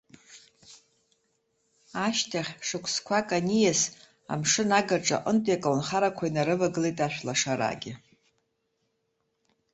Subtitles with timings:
[2.05, 3.81] Ашьҭахь, шықәсқәак аниас,
[4.33, 7.93] амшын агаҿа аҟнытәи аколнхарақәа инарывагылеит ашәлашараагьы.